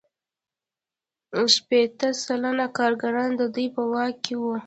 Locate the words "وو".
4.41-4.53